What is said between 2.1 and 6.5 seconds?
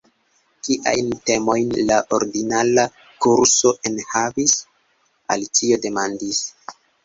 ordinara kurso enhavis?" Alicio demandis.